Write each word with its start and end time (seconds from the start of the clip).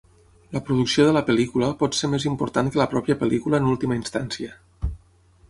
La 0.55 0.61
producció 0.69 1.03
de 1.07 1.11
la 1.17 1.21
pel·lícula 1.27 1.69
pot 1.81 1.97
ser 1.99 2.09
més 2.15 2.25
important 2.31 2.73
que 2.73 2.81
la 2.83 2.89
pròpia 2.95 3.19
pel·lícula 3.21 3.61
en 3.65 3.71
última 3.75 4.01
instància. 4.01 4.59